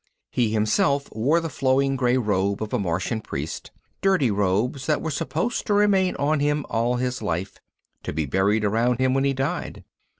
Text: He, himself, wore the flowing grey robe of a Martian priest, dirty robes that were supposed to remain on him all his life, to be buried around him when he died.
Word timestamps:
He, 0.31 0.49
himself, 0.51 1.11
wore 1.15 1.39
the 1.39 1.47
flowing 1.47 1.95
grey 1.95 2.17
robe 2.17 2.63
of 2.63 2.73
a 2.73 2.79
Martian 2.79 3.21
priest, 3.21 3.69
dirty 4.01 4.31
robes 4.31 4.87
that 4.87 4.99
were 4.99 5.11
supposed 5.11 5.67
to 5.67 5.75
remain 5.75 6.15
on 6.15 6.39
him 6.39 6.65
all 6.71 6.95
his 6.95 7.21
life, 7.21 7.59
to 8.01 8.11
be 8.11 8.25
buried 8.25 8.65
around 8.65 8.97
him 8.99 9.13
when 9.13 9.25
he 9.25 9.33
died. 9.33 9.83